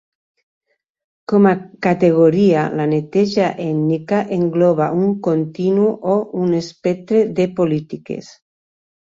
Com 1.33 1.43
a 1.49 1.51
categoria, 1.87 2.63
la 2.79 2.87
neteja 2.95 3.49
ètnica 3.65 4.23
engloba 4.39 4.89
un 5.03 5.13
continu 5.29 5.87
o 6.15 6.19
un 6.47 6.59
espectre 6.65 7.23
de 7.43 7.47
polítiques. 7.61 8.33